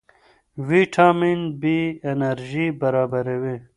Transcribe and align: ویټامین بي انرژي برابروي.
ویټامین 0.67 1.39
بي 1.61 1.79
انرژي 2.11 2.67
برابروي. 2.81 3.55